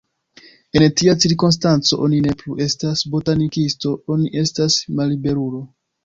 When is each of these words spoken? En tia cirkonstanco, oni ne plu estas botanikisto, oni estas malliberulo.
En 0.79 0.83
tia 0.99 1.11
cirkonstanco, 1.25 1.99
oni 2.07 2.21
ne 2.27 2.33
plu 2.39 2.55
estas 2.65 3.03
botanikisto, 3.15 3.91
oni 4.15 4.31
estas 4.45 4.79
malliberulo. 5.01 5.61